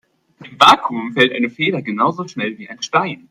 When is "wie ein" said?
2.57-2.81